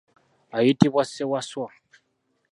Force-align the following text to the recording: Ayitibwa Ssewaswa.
Ayitibwa 0.57 1.03
Ssewaswa. 1.09 1.67